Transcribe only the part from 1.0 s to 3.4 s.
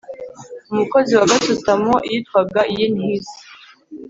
wa gasutamo witwaga yin his